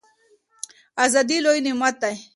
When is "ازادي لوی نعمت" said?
1.05-1.95